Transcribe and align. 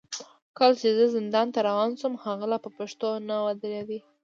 کله 0.57 0.73
چې 0.81 0.89
زه 0.97 1.05
زندان 1.15 1.47
ته 1.53 1.59
روان 1.69 1.91
شوم، 1.99 2.13
هغه 2.25 2.45
لا 2.51 2.57
په 2.63 2.69
پښو 2.75 3.09
نه 3.27 3.35
و 3.43 3.47
درېدلی. 3.61 3.99